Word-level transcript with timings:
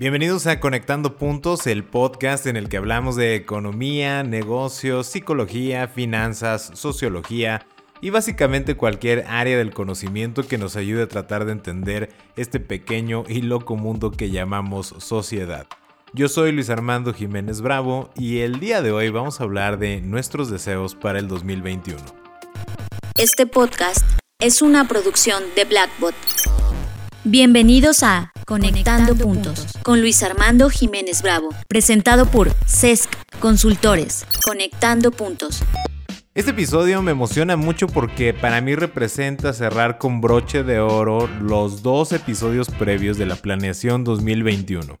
Bienvenidos 0.00 0.46
a 0.46 0.60
Conectando 0.60 1.18
Puntos, 1.18 1.66
el 1.66 1.84
podcast 1.84 2.46
en 2.46 2.56
el 2.56 2.70
que 2.70 2.78
hablamos 2.78 3.16
de 3.16 3.34
economía, 3.34 4.22
negocios, 4.22 5.06
psicología, 5.08 5.88
finanzas, 5.88 6.70
sociología 6.72 7.66
y 8.00 8.08
básicamente 8.08 8.78
cualquier 8.78 9.26
área 9.28 9.58
del 9.58 9.74
conocimiento 9.74 10.48
que 10.48 10.56
nos 10.56 10.76
ayude 10.76 11.02
a 11.02 11.08
tratar 11.08 11.44
de 11.44 11.52
entender 11.52 12.14
este 12.36 12.60
pequeño 12.60 13.24
y 13.28 13.42
loco 13.42 13.76
mundo 13.76 14.10
que 14.10 14.30
llamamos 14.30 14.94
sociedad. 14.96 15.66
Yo 16.14 16.30
soy 16.30 16.52
Luis 16.52 16.70
Armando 16.70 17.12
Jiménez 17.12 17.60
Bravo 17.60 18.08
y 18.16 18.38
el 18.38 18.58
día 18.58 18.80
de 18.80 18.92
hoy 18.92 19.10
vamos 19.10 19.38
a 19.38 19.44
hablar 19.44 19.78
de 19.78 20.00
nuestros 20.00 20.48
deseos 20.48 20.94
para 20.94 21.18
el 21.18 21.28
2021. 21.28 22.00
Este 23.16 23.46
podcast 23.46 24.08
es 24.38 24.62
una 24.62 24.88
producción 24.88 25.42
de 25.54 25.66
Blackbot. 25.66 26.14
Bienvenidos 27.24 28.02
a 28.02 28.32
Conectando, 28.50 29.14
Puntos 29.14 29.64
con 29.84 30.00
Luis 30.00 30.24
Armando 30.24 30.70
Jiménez 30.70 31.22
Bravo, 31.22 31.50
presentado 31.68 32.26
por 32.26 32.50
CESC 32.66 33.08
Consultores. 33.38 34.26
Conectando 34.44 35.12
Puntos. 35.12 35.62
Este 36.34 36.50
episodio 36.50 37.00
me 37.00 37.12
emociona 37.12 37.56
mucho 37.56 37.86
porque 37.86 38.34
para 38.34 38.60
mí 38.60 38.74
representa 38.74 39.52
cerrar 39.52 39.98
con 39.98 40.20
broche 40.20 40.64
de 40.64 40.80
oro 40.80 41.28
los 41.40 41.84
dos 41.84 42.10
episodios 42.10 42.68
previos 42.70 43.18
de 43.18 43.26
la 43.26 43.36
planeación 43.36 44.02
2021. 44.02 44.98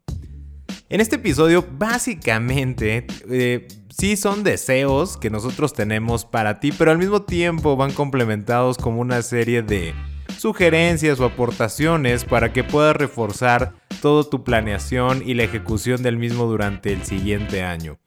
En 0.88 1.00
este 1.00 1.16
episodio 1.16 1.66
básicamente 1.72 3.08
eh, 3.28 3.66
sí 3.88 4.16
son 4.16 4.44
deseos 4.44 5.16
que 5.16 5.28
nosotros 5.28 5.72
tenemos 5.72 6.24
para 6.24 6.60
ti, 6.60 6.70
pero 6.70 6.92
al 6.92 6.98
mismo 6.98 7.22
tiempo 7.22 7.74
van 7.74 7.94
complementados 7.94 8.78
como 8.78 9.00
una 9.00 9.22
serie 9.22 9.62
de 9.62 9.92
sugerencias 10.40 11.20
o 11.20 11.26
aportaciones 11.26 12.24
para 12.24 12.50
que 12.50 12.64
puedas 12.64 12.96
reforzar 12.96 13.74
toda 14.00 14.24
tu 14.24 14.42
planeación 14.42 15.22
y 15.22 15.34
la 15.34 15.42
ejecución 15.42 16.02
del 16.02 16.16
mismo 16.16 16.46
durante 16.46 16.94
el 16.94 17.04
siguiente 17.04 17.62
año. 17.62 17.98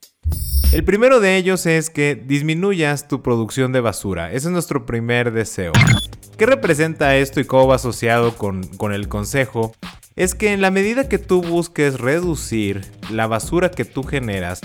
El 0.72 0.84
primero 0.84 1.20
de 1.20 1.38
ellos 1.38 1.68
es 1.68 1.92
que 1.92 2.16
disminuyas 2.16 3.08
tu 3.08 3.22
producción 3.22 3.72
de 3.72 3.82
basura. 3.82 4.32
Ese 4.32 4.48
es 4.48 4.52
nuestro 4.52 4.88
primer 4.88 5.32
deseo. 5.32 5.74
¿Qué 6.36 6.48
representa 6.48 7.16
esto 7.18 7.40
y 7.40 7.46
cómo 7.46 7.68
va 7.68 7.76
asociado 7.76 8.36
con, 8.36 8.64
con 8.78 8.94
el 8.94 9.08
consejo? 9.08 9.76
Es 10.16 10.34
que 10.34 10.54
en 10.54 10.62
la 10.62 10.72
medida 10.72 11.08
que 11.08 11.20
tú 11.20 11.44
busques 11.44 12.00
reducir 12.00 12.82
la 13.12 13.28
basura 13.28 13.70
que 13.70 13.86
tú 13.86 14.02
generas, 14.02 14.62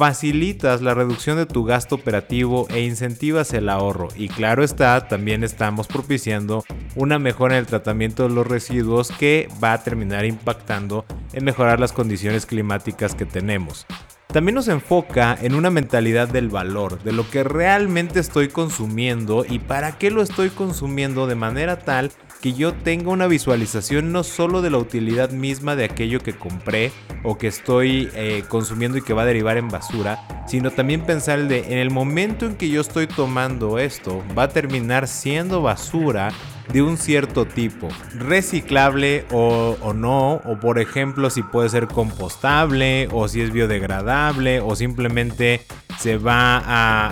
facilitas 0.00 0.80
la 0.80 0.94
reducción 0.94 1.36
de 1.36 1.44
tu 1.44 1.64
gasto 1.64 1.96
operativo 1.96 2.66
e 2.70 2.80
incentivas 2.80 3.52
el 3.52 3.68
ahorro. 3.68 4.08
Y 4.16 4.28
claro 4.30 4.64
está, 4.64 5.08
también 5.08 5.44
estamos 5.44 5.88
propiciando 5.88 6.64
una 6.96 7.18
mejora 7.18 7.56
en 7.56 7.60
el 7.60 7.66
tratamiento 7.66 8.22
de 8.22 8.34
los 8.34 8.46
residuos 8.46 9.10
que 9.10 9.50
va 9.62 9.74
a 9.74 9.82
terminar 9.82 10.24
impactando 10.24 11.04
en 11.34 11.44
mejorar 11.44 11.80
las 11.80 11.92
condiciones 11.92 12.46
climáticas 12.46 13.14
que 13.14 13.26
tenemos. 13.26 13.84
También 14.28 14.54
nos 14.54 14.68
enfoca 14.68 15.36
en 15.38 15.54
una 15.54 15.68
mentalidad 15.68 16.28
del 16.28 16.48
valor, 16.48 17.02
de 17.02 17.12
lo 17.12 17.28
que 17.28 17.44
realmente 17.44 18.20
estoy 18.20 18.48
consumiendo 18.48 19.44
y 19.46 19.58
para 19.58 19.98
qué 19.98 20.10
lo 20.10 20.22
estoy 20.22 20.48
consumiendo 20.48 21.26
de 21.26 21.34
manera 21.34 21.80
tal 21.80 22.10
que 22.40 22.54
yo 22.54 22.72
tenga 22.72 23.10
una 23.10 23.26
visualización 23.26 24.12
no 24.12 24.24
solo 24.24 24.62
de 24.62 24.70
la 24.70 24.78
utilidad 24.78 25.30
misma 25.30 25.76
de 25.76 25.84
aquello 25.84 26.20
que 26.20 26.32
compré 26.32 26.90
o 27.22 27.36
que 27.36 27.46
estoy 27.46 28.10
eh, 28.14 28.44
consumiendo 28.48 28.98
y 28.98 29.02
que 29.02 29.12
va 29.12 29.22
a 29.22 29.26
derivar 29.26 29.58
en 29.58 29.68
basura, 29.68 30.44
sino 30.46 30.70
también 30.70 31.02
pensar 31.02 31.48
de 31.48 31.72
en 31.72 31.78
el 31.78 31.90
momento 31.90 32.46
en 32.46 32.56
que 32.56 32.70
yo 32.70 32.80
estoy 32.80 33.06
tomando 33.06 33.78
esto, 33.78 34.22
va 34.36 34.44
a 34.44 34.48
terminar 34.48 35.06
siendo 35.06 35.60
basura 35.60 36.30
de 36.72 36.82
un 36.82 36.96
cierto 36.96 37.46
tipo, 37.46 37.88
reciclable 38.14 39.24
o, 39.32 39.92
no, 39.94 40.34
o 40.44 40.60
por 40.60 40.78
ejemplo 40.78 41.30
si 41.30 41.42
puede 41.42 41.68
ser 41.68 41.88
compostable 41.88 43.08
o 43.12 43.28
si 43.28 43.40
es 43.40 43.52
biodegradable 43.52 44.60
o 44.60 44.76
simplemente 44.76 45.62
se 45.98 46.16
va 46.16 46.62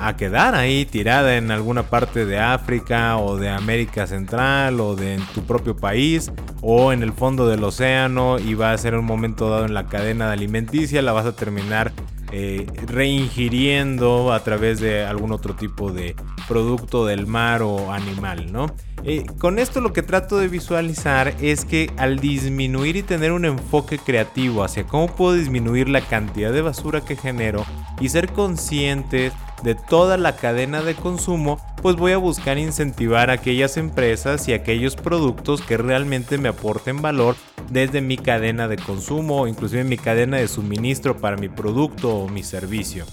a, 0.06 0.16
quedar 0.16 0.54
ahí 0.54 0.86
tirada 0.86 1.36
en 1.36 1.50
alguna 1.50 1.84
parte 1.84 2.24
de 2.24 2.38
África 2.38 3.18
o 3.18 3.36
de 3.36 3.50
América 3.50 4.06
Central 4.06 4.80
o 4.80 4.97
de 4.97 5.20
tu 5.34 5.42
propio 5.42 5.76
país 5.76 6.32
o 6.62 6.92
en 6.92 7.02
el 7.02 7.12
fondo 7.12 7.48
del 7.48 7.62
océano 7.64 8.38
y 8.38 8.54
va 8.54 8.72
a 8.72 8.78
ser 8.78 8.94
un 8.94 9.04
momento 9.04 9.50
dado 9.50 9.66
en 9.66 9.74
la 9.74 9.86
cadena 9.86 10.28
de 10.28 10.32
alimenticia, 10.32 11.02
la 11.02 11.12
vas 11.12 11.26
a 11.26 11.36
terminar 11.36 11.92
eh, 12.30 12.66
reingiriendo 12.86 14.32
a 14.32 14.41
través 14.41 14.80
de 14.80 15.04
algún 15.04 15.32
otro 15.32 15.54
tipo 15.54 15.92
de 15.92 16.14
producto 16.47 17.06
del 17.06 17.26
mar 17.26 17.62
o 17.62 17.92
animal, 17.92 18.52
¿no? 18.52 18.66
Eh, 19.04 19.25
con 19.38 19.59
esto 19.59 19.81
lo 19.81 19.92
que 19.92 20.03
trato 20.03 20.38
de 20.38 20.48
visualizar 20.48 21.34
es 21.41 21.64
que 21.64 21.91
al 21.97 22.19
disminuir 22.19 22.97
y 22.97 23.03
tener 23.03 23.32
un 23.32 23.44
enfoque 23.44 23.98
creativo 23.98 24.64
hacia 24.64 24.86
cómo 24.86 25.06
puedo 25.14 25.34
disminuir 25.34 25.88
la 25.88 26.00
cantidad 26.00 26.53
de 26.53 26.62
basura 26.62 27.00
que 27.00 27.16
genero 27.16 27.64
y 28.00 28.09
ser 28.09 28.32
conscientes 28.32 29.32
de 29.62 29.75
toda 29.75 30.16
la 30.16 30.36
cadena 30.36 30.82
de 30.82 30.94
consumo, 30.94 31.60
pues 31.82 31.97
voy 31.97 32.12
a 32.12 32.19
buscar 32.19 32.59
incentivar 32.59 33.31
aquellas 33.31 33.76
empresas 33.76 34.48
y 34.48 34.53
aquellos 34.53 34.97
productos 34.97 35.62
que 35.62 35.76
realmente 35.76 36.38
me 36.38 36.48
aporten 36.48 37.03
valor 37.03 37.36
desde 37.70 38.00
mi 38.00 38.16
cadena 38.16 38.69
de 38.69 38.76
consumo 38.76 39.42
o 39.42 39.47
inclusive 39.47 39.84
mi 39.84 39.97
cadena 39.97 40.38
de 40.38 40.48
suministro 40.48 41.19
para 41.19 41.36
mi 41.36 41.48
producto 41.48 42.10
o 42.10 42.28
mi 42.28 42.42
servicio. 42.42 43.04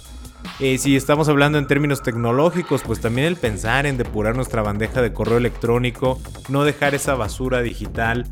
Eh, 0.60 0.78
si 0.78 0.96
estamos 0.96 1.30
hablando 1.30 1.58
en 1.58 1.68
términos 1.68 2.02
tecnológicos, 2.02 2.82
pues 2.84 3.02
también 3.02 3.28
el 3.28 3.36
pensar 3.36 3.86
en 3.86 3.98
depurar 3.98 4.36
nuestra 4.36 4.62
bandeja 4.62 5.02
de 5.02 5.14
correo 5.14 5.38
electrónico, 5.38 6.20
no 6.50 6.64
dejar 6.64 6.96
esa 6.96 7.16
basura 7.16 7.62
digital, 7.62 8.26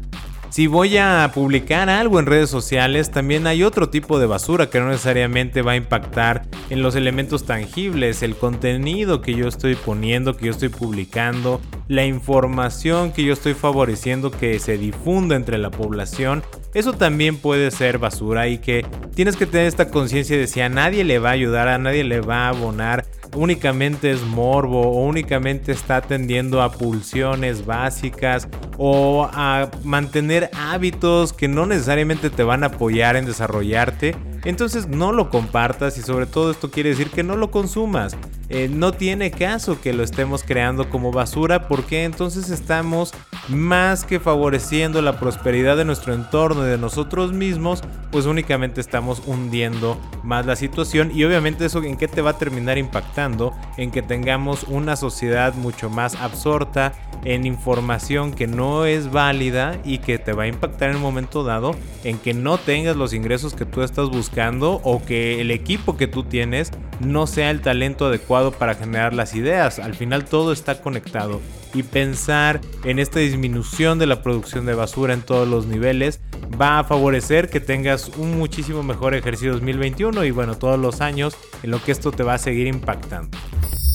si 0.53 0.67
voy 0.67 0.97
a 0.97 1.31
publicar 1.33 1.89
algo 1.89 2.19
en 2.19 2.27
redes 2.27 2.47
sociales, 2.47 3.09
también 3.09 3.47
hay 3.47 3.63
otro 3.63 3.89
tipo 3.89 4.19
de 4.19 4.27
basura 4.27 4.69
que 4.69 4.79
no 4.79 4.87
necesariamente 4.87 5.63
va 5.63 5.71
a 5.71 5.77
impactar 5.77 6.43
en 6.69 6.83
los 6.83 6.95
elementos 6.95 7.43
tangibles, 7.43 8.21
el 8.21 8.35
contenido 8.35 9.19
que 9.19 9.33
yo 9.33 9.47
estoy 9.47 9.73
poniendo, 9.73 10.37
que 10.37 10.45
yo 10.45 10.51
estoy 10.51 10.69
publicando, 10.69 11.59
la 11.87 12.05
información 12.05 13.13
que 13.13 13.23
yo 13.23 13.33
estoy 13.33 13.55
favoreciendo 13.55 14.29
que 14.29 14.59
se 14.59 14.77
difunda 14.77 15.35
entre 15.35 15.57
la 15.57 15.71
población. 15.71 16.43
Eso 16.73 16.93
también 16.93 17.37
puede 17.37 17.71
ser 17.71 17.97
basura 17.97 18.47
y 18.47 18.57
que 18.57 18.85
tienes 19.15 19.35
que 19.35 19.45
tener 19.45 19.67
esta 19.67 19.89
conciencia 19.89 20.37
de 20.37 20.47
si 20.47 20.61
a 20.61 20.69
nadie 20.69 21.03
le 21.03 21.19
va 21.19 21.29
a 21.29 21.33
ayudar, 21.33 21.67
a 21.67 21.77
nadie 21.77 22.03
le 22.03 22.21
va 22.21 22.45
a 22.45 22.49
abonar 22.49 23.05
únicamente 23.35 24.11
es 24.11 24.21
morbo 24.23 24.81
o 24.81 25.05
únicamente 25.05 25.71
está 25.71 25.97
atendiendo 25.97 26.61
a 26.61 26.71
pulsiones 26.71 27.65
básicas 27.65 28.47
o 28.77 29.29
a 29.31 29.69
mantener 29.83 30.49
hábitos 30.53 31.33
que 31.33 31.47
no 31.47 31.65
necesariamente 31.65 32.29
te 32.29 32.43
van 32.43 32.63
a 32.63 32.67
apoyar 32.67 33.15
en 33.15 33.25
desarrollarte, 33.25 34.15
entonces 34.45 34.87
no 34.87 35.11
lo 35.11 35.29
compartas 35.29 35.97
y 35.97 36.01
sobre 36.01 36.25
todo 36.25 36.51
esto 36.51 36.71
quiere 36.71 36.89
decir 36.89 37.09
que 37.09 37.23
no 37.23 37.35
lo 37.35 37.51
consumas. 37.51 38.15
Eh, 38.53 38.69
no 38.69 38.91
tiene 38.91 39.31
caso 39.31 39.81
que 39.81 39.93
lo 39.93 40.03
estemos 40.03 40.43
creando 40.43 40.87
como 40.87 41.11
basura 41.11 41.67
porque 41.67 42.03
entonces 42.03 42.51
estamos 42.51 43.11
más 43.49 44.03
que 44.03 44.19
favoreciendo 44.19 45.01
la 45.01 45.19
prosperidad 45.19 45.75
de 45.75 45.85
nuestro 45.85 46.13
entorno 46.13 46.63
y 46.63 46.69
de 46.69 46.77
nosotros 46.77 47.33
mismos, 47.33 47.81
pues 48.11 48.27
únicamente 48.27 48.79
estamos 48.79 49.23
hundiendo 49.25 49.99
más 50.21 50.45
la 50.45 50.55
situación. 50.55 51.09
Y 51.11 51.23
obviamente 51.23 51.65
eso 51.65 51.81
en 51.81 51.97
qué 51.97 52.07
te 52.07 52.21
va 52.21 52.31
a 52.31 52.37
terminar 52.37 52.77
impactando, 52.77 53.55
en 53.77 53.89
que 53.89 54.03
tengamos 54.03 54.65
una 54.67 54.97
sociedad 54.97 55.55
mucho 55.55 55.89
más 55.89 56.13
absorta 56.13 56.93
en 57.25 57.47
información 57.47 58.33
que 58.33 58.45
no 58.45 58.85
es 58.85 59.11
válida 59.11 59.79
y 59.83 59.97
que 59.97 60.19
te 60.19 60.33
va 60.33 60.43
a 60.43 60.47
impactar 60.47 60.91
en 60.91 60.97
un 60.97 61.01
momento 61.01 61.43
dado 61.43 61.75
en 62.03 62.17
que 62.17 62.33
no 62.33 62.57
tengas 62.57 62.97
los 62.97 63.13
ingresos 63.13 63.53
que 63.53 63.65
tú 63.65 63.81
estás 63.81 64.09
buscando 64.09 64.81
o 64.83 65.03
que 65.03 65.41
el 65.41 65.51
equipo 65.51 65.97
que 65.97 66.07
tú 66.07 66.23
tienes 66.23 66.71
no 66.99 67.27
sea 67.27 67.49
el 67.49 67.61
talento 67.61 68.07
adecuado 68.07 68.42
para 68.51 68.75
generar 68.75 69.13
las 69.13 69.35
ideas. 69.35 69.79
Al 69.79 69.95
final 69.95 70.25
todo 70.25 70.51
está 70.51 70.81
conectado 70.81 71.41
y 71.73 71.83
pensar 71.83 72.61
en 72.83 72.99
esta 72.99 73.19
disminución 73.19 73.99
de 73.99 74.05
la 74.05 74.21
producción 74.21 74.65
de 74.65 74.75
basura 74.75 75.13
en 75.13 75.21
todos 75.21 75.47
los 75.47 75.65
niveles 75.65 76.19
va 76.59 76.79
a 76.79 76.83
favorecer 76.83 77.49
que 77.49 77.59
tengas 77.59 78.09
un 78.17 78.37
muchísimo 78.37 78.83
mejor 78.83 79.15
ejercicio 79.15 79.53
2021 79.53 80.23
y 80.25 80.31
bueno, 80.31 80.57
todos 80.57 80.79
los 80.79 81.01
años 81.01 81.35
en 81.63 81.71
lo 81.71 81.81
que 81.81 81.91
esto 81.91 82.11
te 82.11 82.23
va 82.23 82.35
a 82.35 82.37
seguir 82.37 82.67
impactando. 82.67 83.37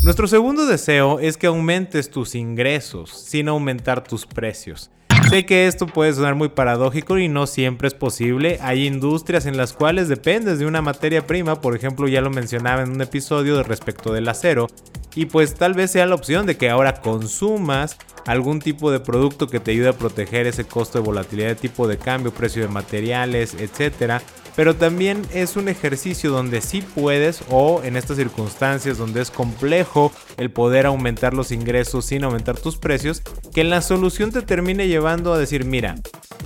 Nuestro 0.05 0.27
segundo 0.29 0.67
deseo 0.67 1.21
es 1.21 1.37
que 1.37 1.49
aumentes 1.49 2.11
tus 2.11 2.35
ingresos 2.35 3.11
sin 3.11 3.49
aumentar 3.49 4.05
tus 4.05 4.27
precios. 4.27 4.91
Sé 5.29 5.45
que 5.45 5.67
esto 5.67 5.87
puede 5.87 6.15
sonar 6.15 6.37
muy 6.37 6.49
paradójico 6.49 7.19
y 7.19 7.29
no 7.29 7.47
siempre 7.47 7.89
es 7.89 7.95
posible. 7.95 8.59
Hay 8.63 8.87
industrias 8.87 9.45
en 9.45 9.59
las 9.59 9.75
cuales 9.75 10.09
dependes 10.09 10.59
de 10.59 10.65
una 10.65 10.81
materia 10.81 11.27
prima, 11.27 11.61
por 11.61 11.77
ejemplo 11.77 12.09
ya 12.09 12.23
lo 12.23 12.31
mencionaba 12.31 12.83
en 12.83 12.93
un 12.93 13.03
episodio 13.03 13.63
respecto 13.63 14.13
del 14.13 14.29
acero, 14.29 14.69
y 15.15 15.27
pues 15.27 15.55
tal 15.55 15.75
vez 15.75 15.91
sea 15.91 16.07
la 16.07 16.15
opción 16.15 16.47
de 16.47 16.57
que 16.57 16.71
ahora 16.71 17.01
consumas 17.01 17.99
algún 18.27 18.61
tipo 18.61 18.91
de 18.91 19.01
producto 19.01 19.49
que 19.49 19.61
te 19.61 19.73
ayude 19.73 19.89
a 19.89 19.93
proteger 19.93 20.47
ese 20.47 20.65
costo 20.65 20.99
de 20.99 21.05
volatilidad 21.05 21.49
de 21.49 21.55
tipo 21.57 21.89
de 21.89 21.99
cambio, 21.99 22.33
precio 22.33 22.63
de 22.63 22.69
materiales, 22.69 23.55
etcétera 23.55 24.23
pero 24.59 24.75
también 24.75 25.23
es 25.33 25.55
un 25.55 25.69
ejercicio 25.69 26.33
donde 26.33 26.61
sí 26.63 26.83
puedes 26.83 27.45
o 27.49 27.81
en 27.85 27.97
estas 27.97 28.17
circunstancias 28.17 28.99
donde 28.99 29.21
es 29.21 29.31
complejo 29.31 30.11
el 30.37 30.51
poder 30.51 30.87
aumentar 30.87 31.33
los 31.33 31.53
ingresos 31.53 32.07
sin 32.07 32.25
aumentar 32.25 32.59
tus 32.59 32.77
precios, 32.77 33.23
que 33.55 33.63
la 33.63 33.83
solución 33.83 34.33
te 34.33 34.43
termine 34.43 34.89
llevando 34.89 35.33
a 35.33 35.39
decir, 35.39 35.65
mira, 35.65 35.95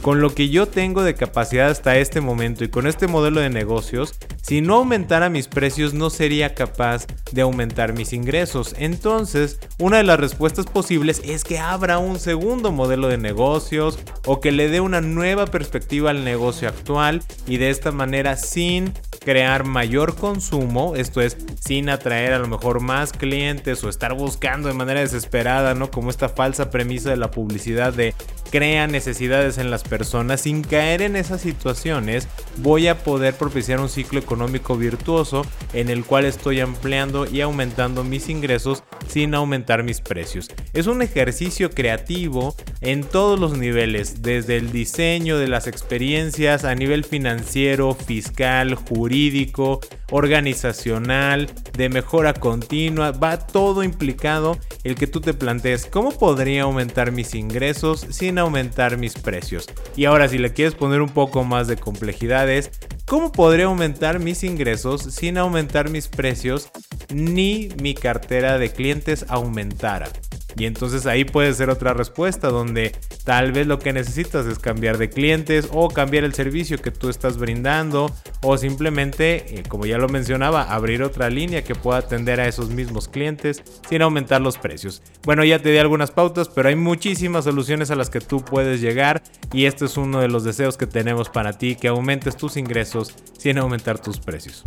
con 0.03 0.21
lo 0.21 0.35
que 0.35 0.51
yo 0.51 0.67
tengo 0.67 1.03
de 1.05 1.15
capacidad 1.15 1.71
hasta 1.71 1.97
este 1.97 2.21
momento 2.21 2.65
y 2.65 2.69
con 2.69 2.87
este 2.87 3.07
modelo 3.07 3.41
de 3.41 3.49
negocios, 3.49 4.15
si 4.43 4.61
no 4.61 4.77
aumentara 4.77 5.31
mis 5.31 5.49
precios 5.49 5.95
no 5.95 6.11
sería 6.11 6.55
capaz 6.55 7.07
de 7.31 7.43
aumentar 7.43 7.95
mis 7.95 8.13
ingresos. 8.13 8.75
Entonces, 8.79 9.59
una 9.79 9.99
de 9.99 10.03
las 10.03 10.19
respuestas 10.21 10.67
posibles 10.67 11.23
es 11.25 11.45
que 11.45 11.59
abra 11.59 11.99
un 11.99 12.19
segundo 12.19 12.73
modelo 12.73 13.09
de 13.09 13.17
negocios 13.17 13.99
o 14.27 14.41
que 14.41 14.51
le 14.51 14.69
dé 14.69 14.81
una 14.81 15.01
nueva 15.01 15.47
perspectiva 15.47 16.11
al 16.11 16.25
negocio 16.25 16.69
actual 16.69 17.23
y 17.47 17.59
de 17.59 17.71
esta 17.71 17.93
manera 17.93 18.02
sin 18.37 18.93
crear 19.25 19.65
mayor 19.65 20.17
consumo, 20.17 20.95
esto 20.97 21.21
es, 21.21 21.37
sin 21.61 21.89
atraer 21.89 22.33
a 22.33 22.39
lo 22.39 22.49
mejor 22.49 22.81
más 22.81 23.13
clientes 23.13 23.83
o 23.85 23.89
estar 23.89 24.15
buscando 24.15 24.69
de 24.69 24.75
manera 24.75 25.01
desesperada, 25.01 25.75
¿no? 25.75 25.91
Como 25.91 26.11
esta 26.11 26.29
falsa 26.29 26.71
premisa 26.71 27.11
de 27.11 27.17
la 27.17 27.31
publicidad 27.31 27.93
de 27.93 28.15
crea 28.53 28.87
necesidades 28.87 29.57
en 29.57 29.71
las 29.71 29.83
personas, 29.83 30.43
sin 30.43 30.63
caer 30.63 31.01
en 31.01 31.17
esas 31.17 31.41
situaciones, 31.41 32.29
voy 32.59 32.87
a 32.87 32.99
poder 32.99 33.35
propiciar 33.35 33.81
un 33.81 33.89
ciclo 33.89 34.21
económico 34.21 34.77
virtuoso 34.77 35.47
en 35.73 35.89
el 35.89 36.05
cual 36.05 36.27
estoy 36.27 36.61
ampliando 36.61 37.27
y 37.27 37.41
aumentando 37.41 38.05
mis 38.05 38.29
ingresos 38.29 38.85
sin 39.09 39.35
aumentar 39.35 39.83
mis 39.85 40.03
precios. 40.03 40.51
Es 40.75 40.87
un 40.87 41.01
ejercicio 41.01 41.71
creativo 41.71 42.55
en 42.83 43.05
todos 43.05 43.41
los 43.41 43.57
niveles, 43.57 44.21
desde 44.21 44.59
el 44.59 44.71
diseño 44.71 45.39
de 45.39 45.49
las 45.49 45.67
experiencias 45.67 46.65
a 46.65 46.75
nivel 46.75 47.05
financiero, 47.05 47.95
fiscal, 47.95 48.75
jurídico, 48.75 49.81
organizacional, 50.11 51.49
de 51.73 51.89
mejora 51.89 52.35
continua, 52.35 53.13
va 53.13 53.39
todo 53.39 53.83
implicado 53.83 54.59
el 54.85 54.95
que 54.95 55.07
tú 55.07 55.23
te 55.23 55.33
plantees 55.33 55.87
cómo 55.87 56.13
podría 56.13 56.65
aumentar 56.65 57.13
mis 57.13 57.35
ingresos 57.35 58.07
sin 58.11 58.39
aumentar 58.43 58.97
mis 58.97 59.15
precios. 59.15 59.67
Y 59.97 60.05
ahora 60.05 60.29
si 60.29 60.39
le 60.39 60.53
quieres 60.53 60.75
poner 60.75 61.01
un 61.01 61.09
poco 61.09 61.45
más 61.45 61.67
de 61.67 61.77
complejidades, 61.77 62.71
¿cómo 63.07 63.33
podría 63.33 63.67
aumentar 63.67 64.19
mis 64.19 64.45
ingresos 64.45 65.03
sin 65.03 65.39
aumentar 65.39 65.91
mis 65.91 66.09
precios 66.09 66.71
ni 67.13 67.69
mi 67.81 67.95
cartera 67.95 68.59
de 68.59 68.71
clientes 68.71 69.27
aumentara? 69.29 70.09
Y 70.57 70.67
entonces 70.67 71.07
ahí 71.07 71.25
puede 71.25 71.53
ser 71.55 71.71
otra 71.71 71.95
respuesta 71.95 72.49
donde 72.49 72.93
tal 73.25 73.53
vez 73.53 73.67
lo 73.67 73.79
que 73.79 73.93
necesitas 73.93 74.47
es 74.47 74.59
cambiar 74.59 74.99
de 74.99 75.11
clientes 75.11 75.69
o 75.73 75.89
cambiar 75.89 76.25
el 76.25 76.35
servicio 76.35 76.79
que 76.79 76.91
tú 76.91 77.09
estás 77.09 77.39
brindando 77.39 78.13
o 78.43 78.59
simplemente, 78.59 79.59
eh, 79.59 79.63
como 79.69 79.87
ya 79.87 79.99
lo 79.99 80.09
mencionaba, 80.09 80.73
abrir 80.73 81.03
otra 81.03 81.31
línea 81.31 81.65
que 81.65 81.75
pueda 81.75 81.99
atender 81.99 82.41
a 82.41 82.49
esos 82.49 82.71
mismos 82.71 83.09
clientes 83.09 83.63
sin 83.89 84.03
aumentar 84.03 84.41
los 84.41 84.59
precios. 84.59 85.03
Bueno, 85.25 85.45
ya 85.45 85.61
te 85.61 85.71
di 85.71 85.79
algunas 85.79 86.11
pautas, 86.11 86.49
pero 86.49 86.69
hay 86.69 86.77
muchísimas 86.77 87.45
soluciones 87.45 87.91
a 87.91 87.97
las 87.97 88.11
que 88.11 88.21
tú 88.21 88.45
puedes 88.45 88.81
llegar 88.81 89.23
y 89.53 89.67
este 89.67 89.85
es 89.87 89.97
uno 89.97 90.21
de 90.21 90.29
los 90.29 90.45
deseos 90.45 90.77
que 90.77 90.87
tenemos 90.87 91.29
para 91.29 91.53
ti, 91.59 91.77
que 91.77 91.89
aumentes 91.89 92.37
tus 92.37 92.57
ingresos 92.57 93.15
sin 93.39 93.59
aumentar 93.59 93.99
tus 93.99 94.19
precios. 94.19 94.65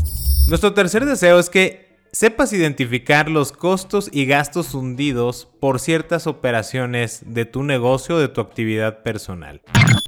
Nuestro 0.48 0.74
tercer 0.74 1.06
deseo 1.06 1.40
es 1.40 1.50
que 1.50 1.85
sepas 2.16 2.54
identificar 2.54 3.30
los 3.30 3.52
costos 3.52 4.10
y 4.10 4.26
gastos 4.26 4.74
hundidos 4.74 5.50
por 5.60 5.82
ciertas 5.82 6.28
operaciones 6.28 7.24
de 7.26 7.44
tu 7.44 7.62
negocio 7.62 8.16
o 8.16 8.20
de 8.20 8.30
tu 8.30 8.40
actividad 8.40 9.04
personal. 9.04 9.62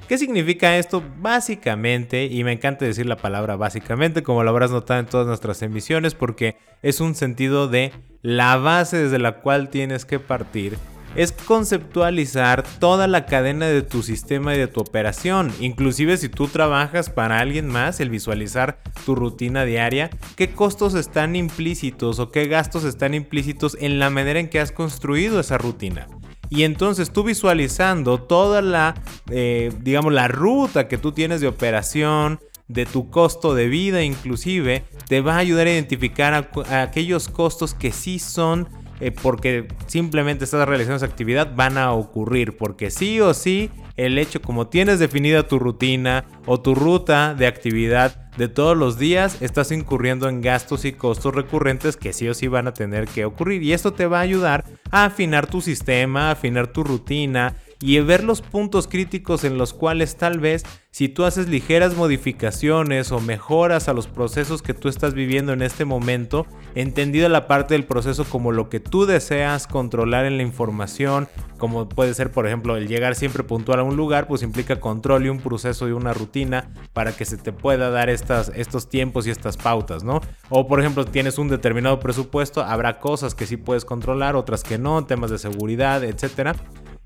¿Qué 0.08 0.16
significa 0.16 0.78
esto? 0.78 1.02
Básicamente, 1.18 2.24
y 2.24 2.44
me 2.44 2.52
encanta 2.52 2.86
decir 2.86 3.04
la 3.04 3.18
palabra 3.18 3.56
básicamente, 3.56 4.22
como 4.22 4.42
lo 4.42 4.48
habrás 4.48 4.70
notado 4.70 5.00
en 5.00 5.04
todas 5.04 5.26
nuestras 5.26 5.60
emisiones, 5.60 6.14
porque 6.14 6.56
es 6.80 7.00
un 7.00 7.14
sentido 7.14 7.68
de 7.68 7.92
la 8.22 8.56
base 8.56 8.96
desde 8.96 9.18
la 9.18 9.40
cual 9.42 9.68
tienes 9.68 10.06
que 10.06 10.18
partir 10.18 10.78
es 11.14 11.32
conceptualizar 11.32 12.64
toda 12.78 13.06
la 13.06 13.26
cadena 13.26 13.66
de 13.66 13.82
tu 13.82 14.02
sistema 14.02 14.54
y 14.54 14.58
de 14.58 14.68
tu 14.68 14.80
operación. 14.80 15.52
Inclusive 15.60 16.16
si 16.16 16.28
tú 16.28 16.48
trabajas 16.48 17.10
para 17.10 17.40
alguien 17.40 17.68
más, 17.68 18.00
el 18.00 18.10
visualizar 18.10 18.80
tu 19.04 19.14
rutina 19.14 19.64
diaria, 19.64 20.10
qué 20.36 20.50
costos 20.50 20.94
están 20.94 21.36
implícitos 21.36 22.18
o 22.18 22.30
qué 22.30 22.46
gastos 22.46 22.84
están 22.84 23.14
implícitos 23.14 23.76
en 23.80 23.98
la 23.98 24.10
manera 24.10 24.40
en 24.40 24.48
que 24.48 24.60
has 24.60 24.72
construido 24.72 25.40
esa 25.40 25.58
rutina. 25.58 26.06
Y 26.50 26.62
entonces 26.62 27.12
tú 27.12 27.24
visualizando 27.24 28.18
toda 28.18 28.62
la, 28.62 28.94
eh, 29.30 29.70
digamos, 29.80 30.12
la 30.12 30.28
ruta 30.28 30.88
que 30.88 30.96
tú 30.96 31.12
tienes 31.12 31.40
de 31.40 31.48
operación, 31.48 32.40
de 32.68 32.86
tu 32.86 33.10
costo 33.10 33.54
de 33.54 33.68
vida 33.68 34.02
inclusive, 34.02 34.84
te 35.08 35.20
va 35.20 35.34
a 35.34 35.38
ayudar 35.38 35.66
a 35.66 35.72
identificar 35.72 36.50
aquellos 36.70 37.28
costos 37.28 37.74
que 37.74 37.92
sí 37.92 38.18
son 38.18 38.68
eh, 39.00 39.10
porque 39.10 39.68
simplemente 39.86 40.44
estás 40.44 40.66
realizando 40.66 40.96
esa 40.96 41.06
actividad 41.06 41.54
van 41.54 41.78
a 41.78 41.92
ocurrir, 41.92 42.56
porque 42.56 42.90
sí 42.90 43.20
o 43.20 43.34
sí 43.34 43.70
el 43.96 44.18
hecho 44.18 44.40
como 44.40 44.68
tienes 44.68 44.98
definida 44.98 45.48
tu 45.48 45.58
rutina 45.58 46.24
o 46.46 46.60
tu 46.60 46.74
ruta 46.74 47.34
de 47.34 47.46
actividad 47.46 48.28
de 48.36 48.48
todos 48.48 48.76
los 48.76 48.98
días, 48.98 49.42
estás 49.42 49.72
incurriendo 49.72 50.28
en 50.28 50.40
gastos 50.40 50.84
y 50.84 50.92
costos 50.92 51.34
recurrentes 51.34 51.96
que 51.96 52.12
sí 52.12 52.28
o 52.28 52.34
sí 52.34 52.46
van 52.46 52.68
a 52.68 52.74
tener 52.74 53.08
que 53.08 53.24
ocurrir. 53.24 53.64
Y 53.64 53.72
esto 53.72 53.92
te 53.92 54.06
va 54.06 54.18
a 54.18 54.22
ayudar 54.22 54.64
a 54.92 55.06
afinar 55.06 55.48
tu 55.48 55.60
sistema, 55.60 56.28
a 56.28 56.32
afinar 56.32 56.68
tu 56.68 56.84
rutina 56.84 57.56
y 57.80 57.98
ver 58.00 58.24
los 58.24 58.42
puntos 58.42 58.88
críticos 58.88 59.44
en 59.44 59.58
los 59.58 59.72
cuales 59.72 60.16
tal 60.16 60.40
vez 60.40 60.64
si 60.90 61.08
tú 61.08 61.24
haces 61.24 61.48
ligeras 61.48 61.94
modificaciones 61.94 63.12
o 63.12 63.20
mejoras 63.20 63.88
a 63.88 63.92
los 63.92 64.08
procesos 64.08 64.62
que 64.62 64.74
tú 64.74 64.88
estás 64.88 65.14
viviendo 65.14 65.52
en 65.52 65.62
este 65.62 65.84
momento, 65.84 66.46
entendida 66.74 67.28
la 67.28 67.46
parte 67.46 67.74
del 67.74 67.84
proceso 67.84 68.24
como 68.24 68.52
lo 68.52 68.68
que 68.68 68.80
tú 68.80 69.06
deseas 69.06 69.66
controlar 69.66 70.24
en 70.24 70.38
la 70.38 70.42
información, 70.42 71.28
como 71.58 71.88
puede 71.88 72.14
ser 72.14 72.32
por 72.32 72.46
ejemplo 72.46 72.76
el 72.76 72.88
llegar 72.88 73.14
siempre 73.14 73.44
puntual 73.44 73.80
a 73.80 73.84
un 73.84 73.96
lugar, 73.96 74.26
pues 74.26 74.42
implica 74.42 74.80
control 74.80 75.26
y 75.26 75.28
un 75.28 75.38
proceso 75.38 75.88
y 75.88 75.92
una 75.92 76.14
rutina 76.14 76.72
para 76.94 77.12
que 77.12 77.24
se 77.24 77.36
te 77.36 77.52
pueda 77.52 77.90
dar 77.90 78.10
estas, 78.10 78.50
estos 78.56 78.88
tiempos 78.88 79.26
y 79.26 79.30
estas 79.30 79.56
pautas, 79.56 80.02
¿no? 80.02 80.20
O 80.48 80.66
por 80.66 80.80
ejemplo 80.80 81.04
tienes 81.04 81.38
un 81.38 81.48
determinado 81.48 82.00
presupuesto, 82.00 82.62
habrá 82.62 82.98
cosas 82.98 83.36
que 83.36 83.46
sí 83.46 83.56
puedes 83.56 83.84
controlar, 83.84 84.34
otras 84.34 84.64
que 84.64 84.78
no, 84.78 85.04
temas 85.04 85.30
de 85.30 85.38
seguridad, 85.38 86.02
etcétera. 86.02 86.56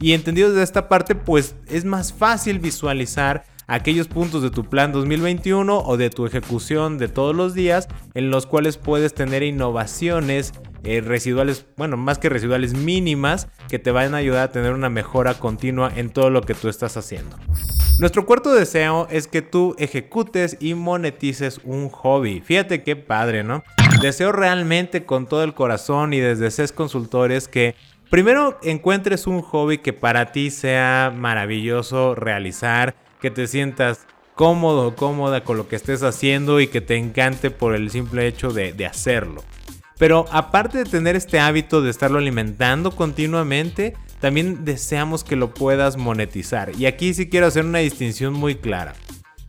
Y 0.00 0.12
entendido 0.12 0.50
desde 0.50 0.62
esta 0.62 0.88
parte, 0.88 1.14
pues 1.14 1.54
es 1.68 1.84
más 1.84 2.12
fácil 2.12 2.58
visualizar 2.58 3.44
aquellos 3.66 4.08
puntos 4.08 4.42
de 4.42 4.50
tu 4.50 4.64
plan 4.64 4.92
2021 4.92 5.78
o 5.78 5.96
de 5.96 6.10
tu 6.10 6.26
ejecución 6.26 6.98
de 6.98 7.08
todos 7.08 7.34
los 7.34 7.54
días 7.54 7.88
en 8.14 8.30
los 8.30 8.46
cuales 8.46 8.76
puedes 8.76 9.14
tener 9.14 9.42
innovaciones 9.42 10.52
eh, 10.84 11.00
residuales, 11.00 11.64
bueno, 11.76 11.96
más 11.96 12.18
que 12.18 12.28
residuales 12.28 12.74
mínimas 12.74 13.48
que 13.68 13.78
te 13.78 13.92
van 13.92 14.14
a 14.14 14.18
ayudar 14.18 14.48
a 14.48 14.52
tener 14.52 14.72
una 14.72 14.90
mejora 14.90 15.34
continua 15.34 15.92
en 15.94 16.10
todo 16.10 16.28
lo 16.28 16.42
que 16.42 16.54
tú 16.54 16.68
estás 16.68 16.96
haciendo. 16.96 17.36
Nuestro 18.00 18.26
cuarto 18.26 18.52
deseo 18.52 19.06
es 19.10 19.28
que 19.28 19.42
tú 19.42 19.76
ejecutes 19.78 20.56
y 20.58 20.74
monetices 20.74 21.60
un 21.62 21.88
hobby. 21.88 22.40
Fíjate 22.40 22.82
qué 22.82 22.96
padre, 22.96 23.44
¿no? 23.44 23.62
Deseo 24.00 24.32
realmente 24.32 25.04
con 25.04 25.26
todo 25.26 25.44
el 25.44 25.54
corazón 25.54 26.12
y 26.12 26.18
desde 26.18 26.50
CES 26.50 26.72
Consultores 26.72 27.46
que 27.46 27.76
Primero 28.12 28.58
encuentres 28.62 29.26
un 29.26 29.40
hobby 29.40 29.78
que 29.78 29.94
para 29.94 30.32
ti 30.32 30.50
sea 30.50 31.10
maravilloso 31.16 32.14
realizar, 32.14 32.94
que 33.22 33.30
te 33.30 33.46
sientas 33.46 34.06
cómodo 34.34 34.88
o 34.88 34.94
cómoda 34.94 35.44
con 35.44 35.56
lo 35.56 35.66
que 35.66 35.76
estés 35.76 36.02
haciendo 36.02 36.60
y 36.60 36.66
que 36.66 36.82
te 36.82 36.96
encante 36.96 37.50
por 37.50 37.74
el 37.74 37.90
simple 37.90 38.26
hecho 38.26 38.52
de, 38.52 38.84
hacerlo. 38.84 39.42
Pero 39.96 40.26
aparte 40.30 40.76
de 40.76 40.84
tener 40.84 41.16
este 41.16 41.40
hábito 41.40 41.80
de 41.80 41.88
estarlo 41.88 42.18
alimentando 42.18 42.90
continuamente, 42.90 43.96
también 44.20 44.66
deseamos 44.66 45.24
que 45.24 45.36
lo 45.36 45.54
puedas 45.54 45.96
monetizar. 45.96 46.70
Y 46.78 46.84
aquí 46.84 47.14
sí 47.14 47.30
quiero 47.30 47.46
hacer 47.46 47.64
una 47.64 47.78
distinción 47.78 48.34
muy 48.34 48.56
clara. 48.56 48.92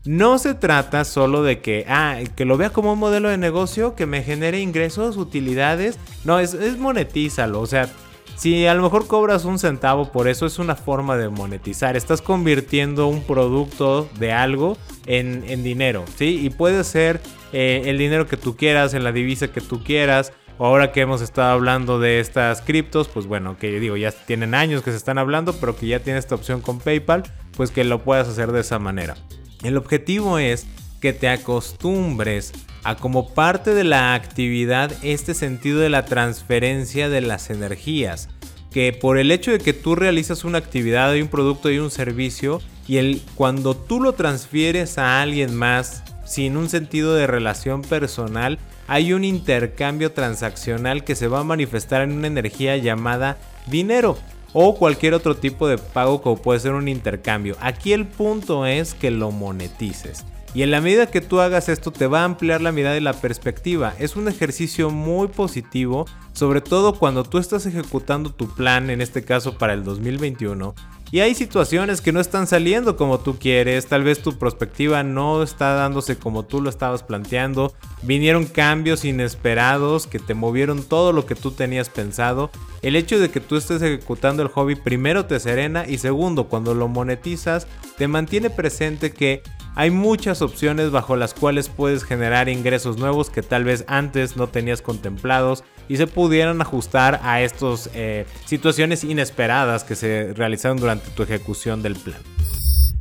No 0.05 0.39
se 0.39 0.53
trata 0.53 1.03
solo 1.03 1.43
de 1.43 1.59
que, 1.59 1.85
ah, 1.89 2.19
que 2.37 2.45
lo 2.45 2.55
vea 2.55 2.69
como 2.69 2.93
un 2.93 2.99
modelo 2.99 3.27
de 3.27 3.37
negocio 3.37 3.93
que 3.93 4.05
me 4.05 4.23
genere 4.23 4.61
ingresos, 4.61 5.17
utilidades. 5.17 5.99
No, 6.23 6.39
es, 6.39 6.53
es 6.53 6.77
monetízalo. 6.77 7.59
O 7.59 7.67
sea, 7.67 7.89
si 8.35 8.65
a 8.65 8.73
lo 8.73 8.83
mejor 8.83 9.07
cobras 9.07 9.45
un 9.45 9.59
centavo 9.59 10.11
por 10.11 10.27
eso, 10.27 10.45
es 10.45 10.59
una 10.59 10.75
forma 10.75 11.17
de 11.17 11.29
monetizar. 11.29 11.95
Estás 11.95 12.21
convirtiendo 12.21 13.07
un 13.07 13.23
producto 13.23 14.09
de 14.19 14.31
algo 14.31 14.77
en, 15.05 15.63
dinero, 15.63 16.03
¿sí? 16.15 16.39
Y 16.43 16.49
puede 16.49 16.83
ser 16.83 17.21
eh, 17.51 17.83
el 17.85 17.97
dinero 17.97 18.27
que 18.27 18.37
tú 18.37 18.55
quieras, 18.55 18.93
en 18.93 19.03
la 19.03 19.11
divisa 19.11 19.47
que 19.49 19.61
tú 19.61 19.83
quieras. 19.83 20.33
Ahora 20.59 20.91
que 20.91 21.01
hemos 21.01 21.21
estado 21.21 21.51
hablando 21.51 21.99
de 21.99 22.19
estas 22.19 22.61
criptos, 22.61 23.07
pues 23.07 23.25
bueno, 23.25 23.57
que 23.57 23.79
digo, 23.79 23.97
ya 23.97 24.11
tienen 24.11 24.53
años 24.53 24.83
que 24.83 24.91
se 24.91 24.97
están 24.97 25.17
hablando, 25.17 25.53
pero 25.53 25.75
que 25.75 25.87
ya 25.87 25.99
tiene 25.99 26.19
esta 26.19 26.35
opción 26.35 26.61
con 26.61 26.79
PayPal, 26.79 27.23
pues 27.57 27.71
que 27.71 27.83
lo 27.83 28.03
puedas 28.03 28.27
hacer 28.27 28.51
de 28.51 28.61
esa 28.61 28.77
manera. 28.77 29.15
El 29.63 29.77
objetivo 29.77 30.37
es 30.37 30.67
que 31.03 31.11
te 31.11 31.27
acostumbres 31.27 32.53
a 32.85 32.95
como 32.95 33.33
parte 33.33 33.73
de 33.73 33.83
la 33.83 34.13
actividad 34.13 34.89
este 35.03 35.33
sentido 35.33 35.81
de 35.81 35.89
la 35.89 36.05
transferencia 36.05 37.09
de 37.09 37.19
las 37.19 37.49
energías. 37.49 38.29
Que 38.71 38.93
por 38.93 39.17
el 39.17 39.29
hecho 39.29 39.51
de 39.51 39.59
que 39.59 39.73
tú 39.73 39.95
realizas 39.95 40.45
una 40.45 40.59
actividad 40.59 41.13
y 41.13 41.21
un 41.21 41.27
producto 41.27 41.69
y 41.69 41.77
un 41.79 41.91
servicio 41.91 42.61
y 42.87 42.97
el, 42.97 43.21
cuando 43.35 43.75
tú 43.75 43.99
lo 43.99 44.13
transfieres 44.13 44.97
a 44.97 45.21
alguien 45.21 45.53
más 45.53 46.03
sin 46.23 46.55
un 46.55 46.69
sentido 46.69 47.15
de 47.15 47.27
relación 47.27 47.81
personal, 47.81 48.57
hay 48.87 49.11
un 49.11 49.25
intercambio 49.25 50.13
transaccional 50.13 51.03
que 51.03 51.15
se 51.15 51.27
va 51.27 51.41
a 51.41 51.43
manifestar 51.43 52.03
en 52.03 52.13
una 52.13 52.27
energía 52.27 52.77
llamada 52.77 53.37
dinero 53.67 54.17
o 54.53 54.77
cualquier 54.77 55.15
otro 55.15 55.35
tipo 55.35 55.67
de 55.67 55.79
pago 55.79 56.21
como 56.21 56.37
puede 56.37 56.61
ser 56.61 56.71
un 56.71 56.87
intercambio. 56.87 57.57
Aquí 57.59 57.91
el 57.91 58.07
punto 58.07 58.65
es 58.65 58.93
que 58.93 59.11
lo 59.11 59.31
monetices. 59.31 60.23
Y 60.53 60.61
en 60.61 60.71
la 60.71 60.81
medida 60.81 61.07
que 61.07 61.21
tú 61.21 61.39
hagas 61.39 61.67
esto 61.67 61.91
te 61.91 62.07
va 62.07 62.21
a 62.21 62.25
ampliar 62.25 62.61
la 62.61 62.71
mirada 62.71 62.97
y 62.97 63.01
la 63.01 63.13
perspectiva. 63.13 63.95
Es 63.97 64.15
un 64.15 64.27
ejercicio 64.27 64.91
muy 64.91 65.27
positivo, 65.27 66.05
sobre 66.33 66.61
todo 66.61 66.99
cuando 66.99 67.23
tú 67.23 67.39
estás 67.39 67.65
ejecutando 67.65 68.29
tu 68.29 68.47
plan, 68.53 68.89
en 68.89 69.01
este 69.01 69.23
caso 69.23 69.57
para 69.57 69.73
el 69.73 69.83
2021, 69.83 70.75
y 71.13 71.19
hay 71.19 71.35
situaciones 71.35 72.01
que 72.01 72.11
no 72.11 72.19
están 72.19 72.47
saliendo 72.47 72.97
como 72.97 73.19
tú 73.19 73.37
quieres, 73.37 73.85
tal 73.85 74.03
vez 74.03 74.23
tu 74.23 74.39
perspectiva 74.39 75.03
no 75.03 75.43
está 75.43 75.75
dándose 75.75 76.17
como 76.17 76.41
tú 76.41 76.59
lo 76.59 76.71
estabas 76.71 77.03
planteando, 77.03 77.71
vinieron 78.01 78.45
cambios 78.45 79.05
inesperados 79.05 80.07
que 80.07 80.17
te 80.17 80.33
movieron 80.33 80.81
todo 80.81 81.13
lo 81.13 81.27
que 81.27 81.35
tú 81.35 81.51
tenías 81.51 81.89
pensado. 81.89 82.49
El 82.81 82.95
hecho 82.95 83.19
de 83.19 83.29
que 83.29 83.41
tú 83.41 83.57
estés 83.57 83.83
ejecutando 83.83 84.41
el 84.41 84.49
hobby 84.49 84.73
primero 84.73 85.27
te 85.27 85.39
serena 85.39 85.85
y 85.87 85.99
segundo, 85.99 86.45
cuando 86.45 86.73
lo 86.73 86.87
monetizas, 86.87 87.67
te 87.95 88.07
mantiene 88.07 88.49
presente 88.49 89.13
que 89.13 89.43
hay 89.75 89.91
muchas 89.91 90.41
opciones 90.41 90.91
bajo 90.91 91.15
las 91.15 91.33
cuales 91.33 91.69
puedes 91.69 92.03
generar 92.03 92.49
ingresos 92.49 92.97
nuevos 92.97 93.29
que 93.29 93.41
tal 93.41 93.63
vez 93.63 93.85
antes 93.87 94.37
no 94.37 94.47
tenías 94.47 94.81
contemplados 94.81 95.63
y 95.87 95.97
se 95.97 96.07
pudieran 96.07 96.61
ajustar 96.61 97.19
a 97.23 97.41
estas 97.41 97.89
eh, 97.93 98.25
situaciones 98.45 99.03
inesperadas 99.03 99.83
que 99.83 99.95
se 99.95 100.33
realizaron 100.33 100.77
durante 100.77 101.09
tu 101.11 101.23
ejecución 101.23 101.81
del 101.81 101.95
plan. 101.95 102.19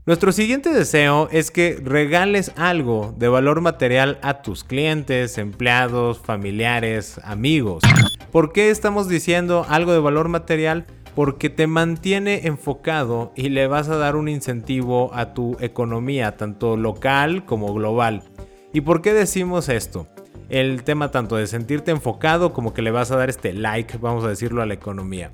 Nuestro 0.05 0.33
siguiente 0.33 0.71
deseo 0.71 1.29
es 1.31 1.52
que 1.52 1.81
regales 1.81 2.50
algo 2.57 3.14
de 3.19 3.29
valor 3.29 3.61
material 3.61 4.19
a 4.23 4.43
tus 4.43 4.64
clientes, 4.64 5.38
empleados, 5.38 6.19
familiares, 6.19 7.21
amigos. 7.23 7.85
¿Por 8.33 8.52
qué 8.52 8.71
estamos 8.71 9.09
diciendo 9.09 9.64
algo 9.69 9.93
de 9.93 10.00
valor 10.00 10.29
material? 10.29 10.87
Porque 11.14 11.50
te 11.50 11.66
mantiene 11.66 12.47
enfocado 12.47 13.33
y 13.37 13.50
le 13.50 13.66
vas 13.66 13.88
a 13.88 13.97
dar 13.97 14.16
un 14.16 14.28
incentivo 14.28 15.11
a 15.14 15.35
tu 15.35 15.57
economía, 15.61 16.37
tanto 16.37 16.76
local 16.76 17.45
como 17.45 17.75
global. 17.75 18.23
¿Y 18.73 18.81
por 18.81 19.02
qué 19.02 19.12
decimos 19.12 19.69
esto? 19.69 20.07
el 20.52 20.85
tema 20.85 21.11
tanto 21.11 21.37
de 21.37 21.47
sentirte 21.47 21.90
enfocado 21.92 22.52
como 22.52 22.75
que 22.75 22.83
le 22.83 22.90
vas 22.90 23.11
a 23.11 23.16
dar 23.16 23.31
este 23.31 23.54
like, 23.54 23.97
vamos 23.97 24.23
a 24.23 24.28
decirlo, 24.28 24.61
a 24.61 24.66
la 24.66 24.75
economía. 24.75 25.31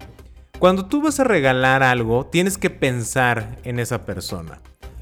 Cuando 0.60 0.86
tú 0.86 1.02
vas 1.02 1.18
a 1.18 1.24
regalar 1.24 1.82
algo, 1.82 2.26
tienes 2.26 2.56
que 2.56 2.70
pensar 2.70 3.56
en 3.64 3.80
esa 3.80 4.04
persona. 4.06 4.60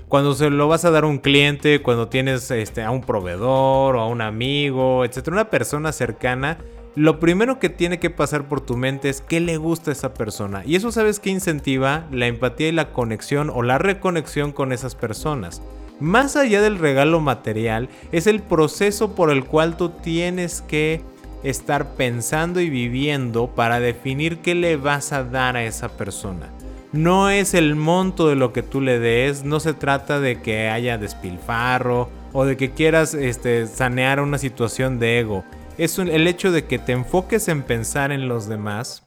Cuando 0.09 0.35
se 0.35 0.49
lo 0.49 0.69
vas 0.69 0.87
a 0.87 0.91
dar 0.91 1.05
a 1.05 1.07
un 1.07 1.19
cliente, 1.19 1.83
cuando 1.83 2.09
tienes 2.09 2.51
este, 2.51 2.83
a 2.83 2.91
un 2.91 3.03
proveedor 3.03 3.97
o 3.97 4.01
a 4.01 4.07
un 4.07 4.23
amigo, 4.23 5.05
etc. 5.05 5.29
Una 5.29 5.51
persona 5.51 5.93
cercana, 5.93 6.59
lo 6.97 7.21
primero 7.21 7.59
que 7.59 7.69
tiene 7.69 7.99
que 7.99 8.09
pasar 8.09 8.49
por 8.49 8.63
tu 8.63 8.79
mente 8.79 9.11
es 9.11 9.21
qué 9.21 9.39
le 9.39 9.59
gusta 9.59 9.91
a 9.91 9.93
esa 9.93 10.15
persona. 10.15 10.63
Y 10.65 10.77
eso 10.77 10.91
sabes 10.91 11.21
que 11.21 11.29
incentiva 11.29 12.07
la 12.11 12.27
empatía 12.27 12.69
y 12.69 12.73
la 12.73 12.93
conexión 12.93 13.51
o 13.51 13.63
la 13.63 13.77
reconexión 13.77 14.51
con 14.51 14.73
esas 14.73 14.95
personas. 14.95 15.61
Más 16.01 16.37
allá 16.37 16.63
del 16.63 16.79
regalo 16.79 17.21
material, 17.21 17.91
es 18.13 18.27
el 18.27 18.41
proceso 18.41 19.15
por 19.15 19.31
el 19.31 19.45
cual 19.45 19.77
tú 19.77 19.91
tienes 19.91 20.63
que 20.63 21.03
estar 21.43 21.95
pensando 21.97 22.61
y 22.61 22.71
viviendo 22.71 23.49
para 23.49 23.79
definir 23.79 24.39
qué 24.39 24.55
le 24.55 24.79
vas 24.79 25.13
a 25.13 25.23
dar 25.23 25.57
a 25.57 25.65
esa 25.65 25.91
persona. 25.99 26.49
No 26.93 27.29
es 27.29 27.53
el 27.53 27.77
monto 27.77 28.27
de 28.29 28.37
lo 28.37 28.55
que 28.55 28.63
tú 28.63 28.81
le 28.81 28.99
des, 28.99 29.45
no 29.45 29.61
se 29.61 29.75
trata 29.75 30.19
de 30.19 30.41
que 30.41 30.71
haya 30.71 30.97
despilfarro 30.97 32.09
o 32.33 32.47
de 32.47 32.57
que 32.57 32.71
quieras 32.71 33.13
este, 33.13 33.67
sanear 33.67 34.21
una 34.21 34.39
situación 34.39 34.99
de 34.99 35.21
ego. 35.21 35.45
Es 35.79 35.99
el 35.99 36.27
hecho 36.27 36.53
de 36.53 36.65
que 36.65 36.79
te 36.79 36.93
enfoques 36.93 37.49
en 37.49 37.63
pensar 37.63 38.11
en 38.11 38.29
los 38.29 38.49
demás, 38.49 39.07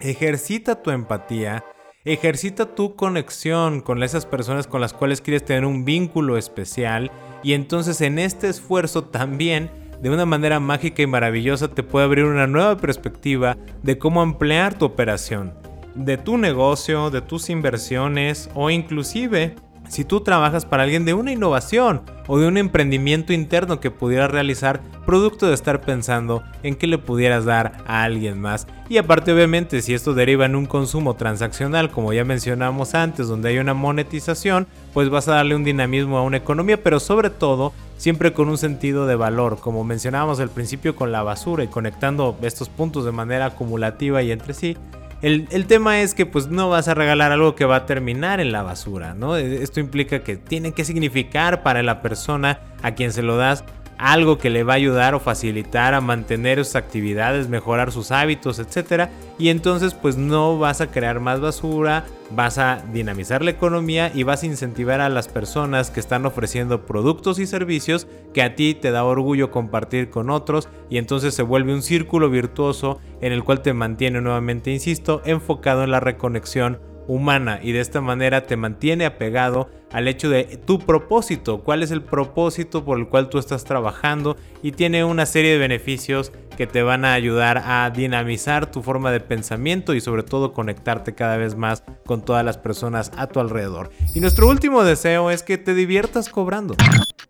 ejercita 0.00 0.82
tu 0.82 0.90
empatía. 0.90 1.64
Ejercita 2.04 2.74
tu 2.74 2.94
conexión 2.94 3.80
con 3.80 4.02
esas 4.02 4.24
personas 4.24 4.66
con 4.66 4.80
las 4.80 4.92
cuales 4.92 5.20
quieres 5.20 5.44
tener 5.44 5.64
un 5.64 5.84
vínculo 5.84 6.36
especial. 6.36 7.10
Y 7.42 7.54
entonces 7.54 8.00
en 8.02 8.18
este 8.18 8.48
esfuerzo 8.48 9.04
también 9.04 9.70
de 10.00 10.10
una 10.10 10.26
manera 10.26 10.60
mágica 10.60 11.02
y 11.02 11.06
maravillosa 11.06 11.68
te 11.68 11.82
puede 11.82 12.04
abrir 12.04 12.24
una 12.24 12.46
nueva 12.46 12.76
perspectiva 12.76 13.56
de 13.82 13.98
cómo 13.98 14.20
ampliar 14.20 14.78
tu 14.78 14.84
operación, 14.84 15.54
de 15.94 16.16
tu 16.18 16.38
negocio, 16.38 17.10
de 17.10 17.20
tus 17.20 17.50
inversiones 17.50 18.48
o 18.54 18.70
inclusive 18.70 19.56
si 19.88 20.04
tú 20.04 20.20
trabajas 20.20 20.64
para 20.64 20.84
alguien 20.84 21.04
de 21.04 21.14
una 21.14 21.32
innovación 21.32 22.02
o 22.26 22.38
de 22.38 22.46
un 22.46 22.58
emprendimiento 22.58 23.32
interno 23.32 23.80
que 23.80 23.90
pudiera 23.90 24.28
realizar 24.28 24.80
producto 25.06 25.46
de 25.46 25.54
estar 25.54 25.80
pensando 25.80 26.42
en 26.62 26.74
qué 26.74 26.86
le 26.86 26.98
pudieras 26.98 27.44
dar 27.44 27.78
a 27.86 28.02
alguien 28.02 28.40
más. 28.40 28.66
Y 28.88 28.98
aparte 28.98 29.32
obviamente 29.32 29.80
si 29.82 29.94
esto 29.94 30.14
deriva 30.14 30.46
en 30.46 30.54
un 30.54 30.66
consumo 30.66 31.14
transaccional 31.14 31.90
como 31.90 32.12
ya 32.12 32.24
mencionamos 32.24 32.94
antes 32.94 33.28
donde 33.28 33.48
hay 33.48 33.58
una 33.58 33.74
monetización, 33.74 34.66
pues 34.92 35.08
vas 35.08 35.28
a 35.28 35.34
darle 35.34 35.54
un 35.54 35.64
dinamismo 35.64 36.18
a 36.18 36.22
una 36.22 36.36
economía, 36.36 36.82
pero 36.82 37.00
sobre 37.00 37.30
todo 37.30 37.72
siempre 37.96 38.32
con 38.32 38.48
un 38.48 38.58
sentido 38.58 39.06
de 39.06 39.16
valor, 39.16 39.58
como 39.60 39.84
mencionábamos 39.84 40.40
al 40.40 40.50
principio 40.50 40.94
con 40.94 41.12
la 41.12 41.22
basura 41.22 41.64
y 41.64 41.68
conectando 41.68 42.36
estos 42.42 42.68
puntos 42.68 43.04
de 43.04 43.12
manera 43.12 43.46
acumulativa 43.46 44.22
y 44.22 44.30
entre 44.30 44.54
sí 44.54 44.76
el, 45.22 45.66
tema 45.66 46.00
es 46.00 46.14
que 46.14 46.26
pues 46.26 46.48
no 46.48 46.68
vas 46.68 46.86
a 46.88 46.94
regalar 46.94 47.32
algo 47.32 47.56
que 47.56 47.64
va 47.64 47.76
a 47.76 47.86
terminar 47.86 48.40
en 48.40 48.52
la 48.52 48.62
basura, 48.62 49.14
¿no? 49.14 49.36
E, 49.36 49.62
esto 49.62 49.80
implica 49.80 50.20
que 50.20 50.36
tiene 50.36 50.72
que 50.72 50.84
significar 50.84 51.62
para 51.62 51.82
la 51.82 52.02
persona 52.02 52.60
a 52.82 52.92
quien 52.92 53.12
se 53.12 53.22
lo 53.22 53.36
das 53.36 53.64
algo 53.98 54.38
que 54.38 54.50
le 54.50 54.62
va 54.62 54.74
a 54.74 54.76
ayudar 54.76 55.14
o 55.14 55.20
facilitar 55.20 55.94
a 55.94 56.00
mantener 56.00 56.64
sus 56.64 56.76
actividades, 56.76 57.48
mejorar 57.48 57.92
sus 57.92 58.10
hábitos, 58.10 58.58
etc. 58.58 59.10
Y 59.38 59.48
entonces 59.48 59.94
pues 59.94 60.16
no 60.16 60.58
vas 60.58 60.80
a 60.80 60.90
crear 60.90 61.20
más 61.20 61.40
basura, 61.40 62.04
vas 62.30 62.58
a 62.58 62.82
dinamizar 62.92 63.42
la 63.42 63.50
economía 63.50 64.10
y 64.14 64.22
vas 64.22 64.42
a 64.42 64.46
incentivar 64.46 65.00
a 65.00 65.08
las 65.08 65.28
personas 65.28 65.90
que 65.90 66.00
están 66.00 66.26
ofreciendo 66.26 66.86
productos 66.86 67.38
y 67.38 67.46
servicios 67.46 68.06
que 68.32 68.42
a 68.42 68.54
ti 68.54 68.74
te 68.74 68.90
da 68.90 69.04
orgullo 69.04 69.50
compartir 69.50 70.10
con 70.10 70.30
otros 70.30 70.68
y 70.88 70.98
entonces 70.98 71.34
se 71.34 71.42
vuelve 71.42 71.74
un 71.74 71.82
círculo 71.82 72.30
virtuoso 72.30 72.98
en 73.20 73.32
el 73.32 73.44
cual 73.44 73.62
te 73.62 73.72
mantiene 73.72 74.20
nuevamente, 74.20 74.70
insisto, 74.72 75.22
enfocado 75.24 75.84
en 75.84 75.90
la 75.90 76.00
reconexión 76.00 76.80
humana 77.08 77.58
y 77.62 77.72
de 77.72 77.80
esta 77.80 78.00
manera 78.00 78.46
te 78.46 78.56
mantiene 78.56 79.06
apegado 79.06 79.68
al 79.92 80.08
hecho 80.08 80.28
de 80.28 80.44
tu 80.64 80.78
propósito, 80.78 81.60
cuál 81.62 81.82
es 81.82 81.90
el 81.90 82.02
propósito 82.02 82.84
por 82.84 82.98
el 82.98 83.08
cual 83.08 83.28
tú 83.28 83.38
estás 83.38 83.64
trabajando 83.64 84.36
y 84.62 84.72
tiene 84.72 85.04
una 85.04 85.26
serie 85.26 85.52
de 85.52 85.58
beneficios 85.58 86.32
que 86.56 86.66
te 86.66 86.82
van 86.82 87.04
a 87.04 87.14
ayudar 87.14 87.62
a 87.64 87.90
dinamizar 87.90 88.70
tu 88.70 88.82
forma 88.82 89.12
de 89.12 89.20
pensamiento 89.20 89.94
y 89.94 90.00
sobre 90.00 90.24
todo 90.24 90.52
conectarte 90.52 91.14
cada 91.14 91.36
vez 91.36 91.54
más 91.54 91.84
con 92.04 92.24
todas 92.24 92.44
las 92.44 92.58
personas 92.58 93.12
a 93.16 93.28
tu 93.28 93.40
alrededor. 93.40 93.90
Y 94.14 94.20
nuestro 94.20 94.48
último 94.48 94.82
deseo 94.84 95.30
es 95.30 95.42
que 95.42 95.56
te 95.58 95.74
diviertas 95.74 96.28
cobrando. 96.28 96.74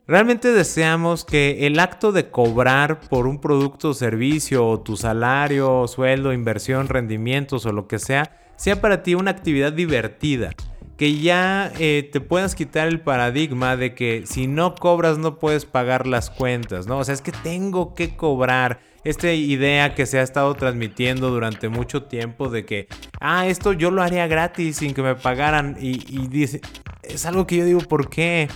Realmente 0.07 0.53
deseamos 0.53 1.27
que 1.27 1.67
el 1.67 1.79
acto 1.79 2.13
de 2.13 2.31
cobrar 2.31 3.01
por 3.01 3.27
un 3.27 3.43
producto 3.43 3.91
o 3.91 3.95
servicio 3.95 4.67
o 4.67 4.81
tu 4.81 4.97
salario, 4.97 5.87
sueldo, 5.87 6.33
inversión, 6.33 6.89
rendimientos 6.89 7.67
o 7.67 7.73
lo 7.73 7.87
que 7.87 7.99
sea, 7.99 8.55
sea 8.57 8.81
para 8.81 9.03
ti 9.03 9.15
una 9.15 9.31
actividad 9.31 9.75
divertida. 9.75 10.53
Que 10.99 11.19
ya 11.19 11.73
eh, 11.79 12.09
te 12.13 12.21
puedas 12.21 12.55
quitar 12.55 12.89
el 12.89 13.01
paradigma 13.01 13.77
de 13.77 13.95
que 13.95 14.25
si 14.27 14.47
no 14.47 14.75
cobras 14.75 15.17
no 15.17 15.39
puedes 15.39 15.65
pagar 15.65 16.07
las 16.07 16.29
cuentas, 16.29 16.87
¿no? 16.87 16.99
O 16.99 17.05
sea, 17.05 17.15
es 17.15 17.23
que 17.23 17.33
tengo 17.33 17.95
que 17.95 18.17
cobrar. 18.17 18.81
Esta 19.05 19.33
idea 19.33 19.95
que 19.95 20.05
se 20.05 20.19
ha 20.19 20.23
estado 20.23 20.53
transmitiendo 20.55 21.31
durante 21.31 21.69
mucho 21.69 22.03
tiempo 22.03 22.51
de 22.51 22.67
que, 22.67 22.89
ah, 23.21 23.47
esto 23.47 23.73
yo 23.73 23.91
lo 23.91 24.03
haría 24.03 24.27
gratis 24.27 24.79
sin 24.79 24.93
que 24.93 25.03
me 25.03 25.15
pagaran. 25.15 25.79
Y, 25.81 26.27
dice, 26.27 26.61
es 27.05 27.25
algo 27.25 27.47
que 27.47 27.57
yo 27.57 27.65
digo, 27.65 27.81
¿por 27.81 28.11
qué? 28.11 28.49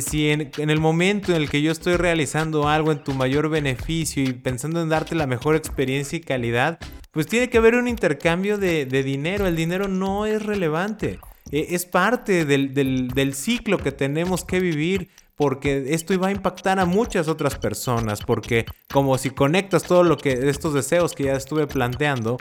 si 0.00 0.30
en, 0.30 0.50
el 0.56 0.80
momento 0.80 1.34
en 1.34 1.42
el 1.42 1.48
que 1.48 1.62
yo 1.62 1.70
estoy 1.70 1.96
realizando 1.96 2.68
algo 2.68 2.90
en 2.92 3.04
tu 3.04 3.14
mayor 3.14 3.48
beneficio 3.48 4.22
y 4.22 4.32
pensando 4.32 4.82
en 4.82 4.88
darte 4.88 5.14
la 5.14 5.26
mejor 5.26 5.54
experiencia 5.54 6.16
y 6.16 6.20
calidad, 6.20 6.78
pues 7.12 7.26
tiene 7.26 7.48
que 7.48 7.58
haber 7.58 7.76
un 7.76 7.88
intercambio 7.88 8.58
de, 8.58 8.84
dinero. 8.84 9.46
El 9.46 9.56
dinero 9.56 9.88
no 9.88 10.26
es 10.26 10.44
relevante. 10.44 11.18
E, 11.50 11.74
es 11.74 11.86
parte 11.86 12.44
del, 12.44 13.34
ciclo 13.34 13.78
que 13.78 13.92
tenemos 13.92 14.44
que 14.44 14.60
vivir 14.60 15.08
porque 15.36 15.94
esto 15.94 16.18
va 16.18 16.28
a 16.28 16.30
impactar 16.30 16.78
a 16.80 16.86
muchas 16.86 17.28
otras 17.28 17.56
personas, 17.56 18.22
porque 18.22 18.64
como 18.90 19.18
si 19.18 19.30
conectas 19.30 19.82
todo 19.82 20.02
lo 20.02 20.16
que 20.16 20.48
estos 20.48 20.72
deseos 20.72 21.14
que 21.14 21.24
ya 21.24 21.34
estuve 21.34 21.66
planteando, 21.66 22.38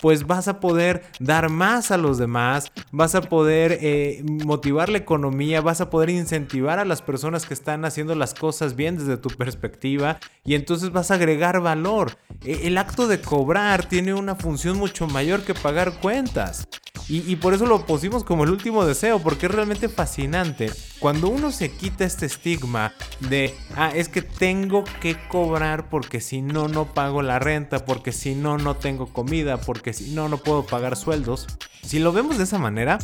pues 0.00 0.26
vas 0.26 0.48
a 0.48 0.60
poder 0.60 1.02
dar 1.18 1.50
más 1.50 1.90
a 1.90 1.96
los 1.96 2.18
demás, 2.18 2.72
vas 2.92 3.14
a 3.14 3.22
poder 3.22 3.78
eh, 3.80 4.22
motivar 4.24 4.88
la 4.88 4.98
economía, 4.98 5.60
vas 5.60 5.80
a 5.80 5.90
poder 5.90 6.10
incentivar 6.10 6.78
a 6.78 6.84
las 6.84 7.02
personas 7.02 7.46
que 7.46 7.54
están 7.54 7.84
haciendo 7.84 8.14
las 8.14 8.34
cosas 8.34 8.76
bien 8.76 8.96
desde 8.96 9.16
tu 9.16 9.30
perspectiva 9.30 10.18
y 10.44 10.54
entonces 10.54 10.90
vas 10.90 11.10
a 11.10 11.14
agregar 11.14 11.60
valor. 11.60 12.16
E, 12.44 12.66
el 12.66 12.78
acto 12.78 13.06
de 13.06 13.20
cobrar 13.20 13.88
tiene 13.88 14.14
una 14.14 14.34
función 14.34 14.78
mucho 14.78 15.06
mayor 15.06 15.42
que 15.42 15.54
pagar 15.54 16.00
cuentas. 16.00 16.68
Y, 17.10 17.36
por 17.36 17.54
eso 17.54 17.64
lo 17.64 17.86
pusimos 17.86 18.22
como 18.22 18.44
el 18.44 18.50
último 18.50 18.84
deseo, 18.84 19.18
porque 19.18 19.46
es 19.46 19.52
realmente 19.52 19.88
fascinante. 19.88 20.70
Cuando 20.98 21.30
uno 21.30 21.50
se 21.50 21.70
quita 21.70 22.04
este 22.04 22.26
estigma 22.26 22.92
de, 23.20 23.54
ah, 23.76 23.90
es 23.94 24.10
que 24.10 24.20
tengo 24.20 24.84
que 25.00 25.16
cobrar 25.28 25.88
porque 25.88 26.20
si 26.20 26.42
no, 26.42 26.68
no 26.68 26.92
pago 26.92 27.22
la 27.22 27.38
renta, 27.38 27.86
porque 27.86 28.12
si 28.12 28.34
no, 28.34 28.58
no 28.58 28.76
tengo 28.76 29.06
comida, 29.06 29.56
porque 29.56 29.87
si 29.92 30.10
no, 30.10 30.28
no 30.28 30.38
puedo 30.38 30.64
pagar 30.66 30.96
sueldos. 30.96 31.46
Si 31.82 31.98
lo 31.98 32.12
vemos 32.12 32.38
de 32.38 32.44
esa 32.44 32.58
manera, 32.58 32.98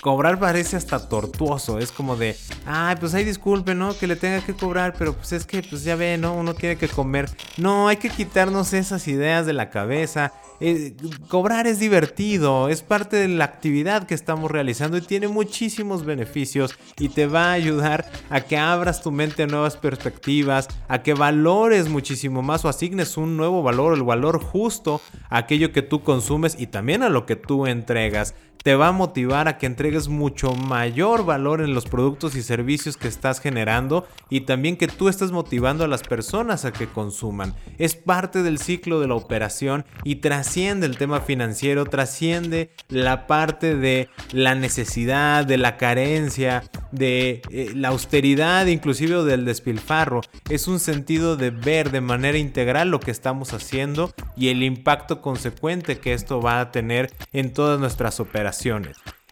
cobrar 0.00 0.38
parece 0.38 0.76
hasta 0.76 1.08
tortuoso. 1.08 1.78
Es 1.78 1.92
como 1.92 2.16
de, 2.16 2.36
ay, 2.64 2.96
pues 2.98 3.14
hay 3.14 3.24
disculpe, 3.24 3.74
¿no? 3.74 3.96
Que 3.96 4.06
le 4.06 4.16
tenga 4.16 4.44
que 4.44 4.54
cobrar, 4.54 4.94
pero 4.98 5.14
pues 5.14 5.32
es 5.32 5.46
que, 5.46 5.62
pues 5.62 5.84
ya 5.84 5.96
ve, 5.96 6.18
¿no? 6.18 6.34
Uno 6.34 6.54
tiene 6.54 6.76
que 6.76 6.88
comer. 6.88 7.30
No, 7.56 7.88
hay 7.88 7.96
que 7.96 8.10
quitarnos 8.10 8.72
esas 8.72 9.08
ideas 9.08 9.46
de 9.46 9.52
la 9.52 9.70
cabeza. 9.70 10.32
Eh, 10.58 10.96
cobrar 11.28 11.66
es 11.66 11.78
divertido, 11.78 12.70
es 12.70 12.82
parte 12.82 13.16
de 13.16 13.28
la 13.28 13.44
actividad 13.44 14.06
que 14.06 14.14
estamos 14.14 14.50
realizando 14.50 14.96
y 14.96 15.02
tiene 15.02 15.28
muchísimos 15.28 16.06
beneficios 16.06 16.74
y 16.98 17.10
te 17.10 17.26
va 17.26 17.50
a 17.50 17.52
ayudar 17.52 18.10
a 18.30 18.40
que 18.40 18.56
abras 18.56 19.02
tu 19.02 19.10
mente 19.10 19.42
a 19.42 19.46
nuevas 19.46 19.76
perspectivas, 19.76 20.68
a 20.88 21.02
que 21.02 21.12
valores 21.12 21.90
muchísimo 21.90 22.40
más 22.40 22.64
o 22.64 22.70
asignes 22.70 23.18
un 23.18 23.36
nuevo 23.36 23.62
valor, 23.62 23.94
el 23.94 24.02
valor 24.02 24.40
justo 24.40 25.02
a 25.28 25.38
aquello 25.38 25.72
que 25.72 25.82
tú 25.82 26.02
consumes 26.02 26.56
y 26.58 26.68
también 26.68 27.02
a 27.02 27.10
lo 27.10 27.26
que 27.26 27.36
tú 27.36 27.66
entregas 27.66 28.34
te 28.66 28.74
va 28.74 28.88
a 28.88 28.92
motivar 28.92 29.46
a 29.46 29.58
que 29.58 29.66
entregues 29.66 30.08
mucho 30.08 30.52
mayor 30.56 31.24
valor 31.24 31.60
en 31.60 31.72
los 31.72 31.84
productos 31.84 32.34
y 32.34 32.42
servicios 32.42 32.96
que 32.96 33.06
estás 33.06 33.38
generando 33.38 34.08
y 34.28 34.40
también 34.40 34.76
que 34.76 34.88
tú 34.88 35.08
estés 35.08 35.30
motivando 35.30 35.84
a 35.84 35.86
las 35.86 36.02
personas 36.02 36.64
a 36.64 36.72
que 36.72 36.88
consuman. 36.88 37.54
Es 37.78 37.94
parte 37.94 38.42
del 38.42 38.58
ciclo 38.58 38.98
de 38.98 39.06
la 39.06 39.14
operación 39.14 39.84
y 40.02 40.16
trasciende 40.16 40.86
el 40.86 40.98
tema 40.98 41.20
financiero, 41.20 41.84
trasciende 41.84 42.72
la 42.88 43.28
parte 43.28 43.76
de 43.76 44.08
la 44.32 44.56
necesidad, 44.56 45.46
de 45.46 45.58
la 45.58 45.76
carencia, 45.76 46.64
de 46.90 47.42
eh, 47.52 47.70
la 47.72 47.90
austeridad, 47.90 48.66
inclusive 48.66 49.22
del 49.22 49.44
despilfarro. 49.44 50.22
Es 50.50 50.66
un 50.66 50.80
sentido 50.80 51.36
de 51.36 51.50
ver 51.50 51.92
de 51.92 52.00
manera 52.00 52.36
integral 52.36 52.90
lo 52.90 52.98
que 52.98 53.12
estamos 53.12 53.52
haciendo 53.52 54.12
y 54.36 54.48
el 54.48 54.64
impacto 54.64 55.22
consecuente 55.22 55.98
que 55.98 56.14
esto 56.14 56.40
va 56.40 56.58
a 56.58 56.72
tener 56.72 57.12
en 57.32 57.52
todas 57.52 57.78
nuestras 57.78 58.18
operaciones. 58.18 58.55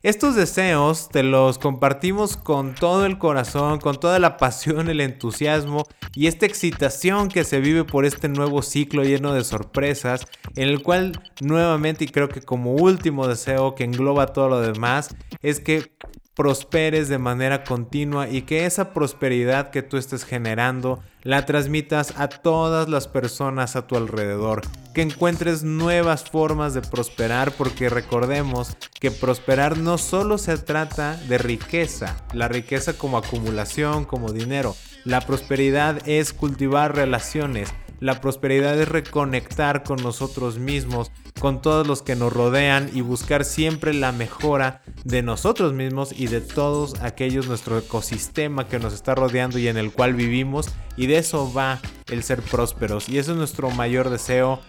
Estos 0.03 0.35
deseos 0.37 1.09
te 1.09 1.23
los 1.23 1.57
compartimos 1.57 2.37
con 2.37 2.75
todo 2.75 3.07
el 3.07 3.17
corazón, 3.17 3.81
con 3.81 3.99
toda 3.99 4.19
la 4.19 4.37
pasión, 4.37 4.91
el 4.91 5.01
entusiasmo 5.01 5.87
y 6.15 6.27
esta 6.27 6.45
excitación 6.45 7.29
que 7.29 7.45
se 7.45 7.59
vive 7.59 7.85
por 7.85 8.05
este 8.05 8.29
nuevo 8.29 8.61
ciclo 8.61 9.03
lleno 9.03 9.33
de 9.33 9.45
sorpresas, 9.45 10.27
en 10.57 10.69
el 10.69 10.83
cual 10.83 11.23
nuevamente 11.41 12.05
y 12.05 12.09
creo 12.09 12.29
que 12.29 12.43
como 12.43 12.75
último 12.75 13.27
deseo 13.27 13.75
que 13.75 13.85
engloba 13.85 14.27
todo 14.27 14.51
lo 14.51 14.61
demás, 14.61 15.17
es 15.41 15.59
que 15.59 15.94
prosperes 16.35 17.09
de 17.09 17.19
manera 17.19 17.65
continua 17.65 18.29
y 18.29 18.43
que 18.43 18.67
esa 18.67 18.93
prosperidad 18.93 19.71
que 19.71 19.83
tú 19.83 19.97
estés 19.97 20.25
generando 20.25 21.01
la 21.23 21.47
transmitas 21.47 22.15
a 22.19 22.29
todas 22.29 22.89
las 22.89 23.09
personas 23.09 23.77
a 23.77 23.87
tu 23.87 23.97
alrededor, 23.97 24.63
que 24.95 25.03
encuentres 25.03 25.63
nuevas 25.63 26.25
formas 26.25 26.75
de 26.75 26.83
prosperar 26.83 27.53
porque 27.53 27.89
recordemos 27.89 28.77
que 29.01 29.11
prosperar 29.11 29.79
no 29.79 29.97
solo 29.97 30.37
se 30.39 30.59
trata 30.59 31.17
de 31.29 31.39
riqueza, 31.39 32.17
la 32.33 32.49
riqueza 32.49 32.99
como 32.99 33.17
acumulación, 33.17 34.05
como 34.05 34.33
dinero, 34.33 34.75
la 35.05 35.21
prosperidad 35.21 36.07
es 36.09 36.33
cultivar 36.33 36.97
relaciones, 36.97 37.73
la 38.05 38.21
prosperidad 38.21 38.79
es 38.79 38.87
reconectar 38.87 39.83
con 39.83 40.03
nosotros 40.03 40.59
mismos, 40.59 41.11
con 41.41 41.63
todos 41.63 41.87
los 41.87 42.03
que 42.03 42.17
nos 42.17 42.35
rodean 42.35 42.91
y 42.93 43.01
buscar 43.01 43.47
siempre 43.47 43.95
la 43.95 44.13
mejora 44.13 44.83
de 45.05 45.23
nosotros 45.23 45.73
mismos 45.73 46.13
y 46.13 46.27
de 46.27 46.43
todos 46.43 47.01
aquellos 47.01 47.49
nuestro 47.49 47.79
ecosistema 47.79 48.69
que 48.69 48.79
nos 48.79 48.93
está 48.93 49.15
rodeando 49.15 49.59
y 49.59 49.69
en 49.69 49.79
el 49.79 49.91
cual 49.91 50.13
vivimos 50.13 50.69
y 50.99 51.07
de 51.07 51.17
eso 51.17 51.51
va 51.51 51.81
el 52.11 52.23
ser 52.23 52.43
prósperos. 52.43 53.09
Y 53.09 53.17
eso 53.17 53.33
es 53.33 53.39
nuestro 53.39 53.71
mayor 53.71 54.11
deseo 54.11 54.61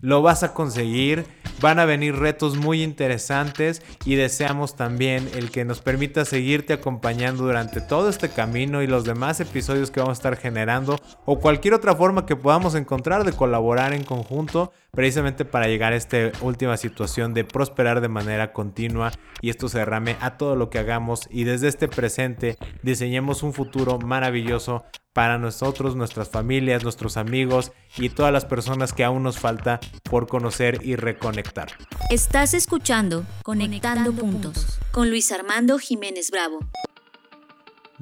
lo 0.00 0.20
vas 0.20 0.42
a 0.42 0.52
conseguir, 0.52 1.26
van 1.60 1.78
a 1.78 1.84
venir 1.84 2.16
retos 2.16 2.56
muy 2.56 2.82
interesantes 2.82 3.82
y 4.04 4.16
deseamos 4.16 4.74
también 4.74 5.28
el 5.34 5.50
que 5.50 5.64
nos 5.64 5.80
permita 5.80 6.24
seguirte 6.24 6.72
acompañando 6.72 7.44
durante 7.44 7.80
todo 7.80 8.08
este 8.08 8.28
camino 8.28 8.82
y 8.82 8.88
los 8.88 9.04
demás 9.04 9.38
episodios 9.40 9.90
que 9.90 10.00
vamos 10.00 10.18
a 10.18 10.20
estar 10.20 10.36
generando 10.36 10.98
o 11.24 11.38
cualquier 11.38 11.74
otra 11.74 11.94
forma 11.94 12.26
que 12.26 12.36
podamos 12.36 12.74
encontrar 12.74 13.24
de 13.24 13.32
colaborar 13.32 13.92
en 13.92 14.02
conjunto 14.02 14.72
precisamente 14.94 15.46
para 15.46 15.68
llegar 15.68 15.94
a 15.94 15.96
esta 15.96 16.32
última 16.42 16.76
situación 16.76 17.32
de 17.32 17.44
prosperar 17.44 18.02
de 18.02 18.08
manera 18.08 18.52
continua 18.52 19.10
y 19.40 19.48
esto 19.48 19.70
se 19.70 19.78
derrame 19.78 20.18
a 20.20 20.36
todo 20.36 20.54
lo 20.54 20.68
que 20.68 20.78
hagamos 20.78 21.28
y 21.30 21.44
desde 21.44 21.68
este 21.68 21.88
presente 21.88 22.58
diseñemos 22.82 23.42
un 23.42 23.54
futuro 23.54 23.98
maravilloso 23.98 24.84
para 25.14 25.38
nosotros, 25.38 25.96
nuestras 25.96 26.28
familias, 26.28 26.82
nuestros 26.82 27.16
amigos 27.16 27.72
y 27.96 28.10
todas 28.10 28.34
las 28.34 28.44
personas 28.44 28.92
que 28.92 29.02
aún 29.02 29.22
nos 29.22 29.38
falta 29.38 29.80
por 30.02 30.26
conocer 30.26 30.80
y 30.82 30.96
reconectar. 30.96 31.68
Estás 32.10 32.52
escuchando 32.52 33.24
Conectando, 33.42 34.12
Puntos 34.12 34.78
con 34.90 35.08
Luis 35.08 35.32
Armando 35.32 35.78
Jiménez 35.78 36.30
Bravo. 36.30 36.58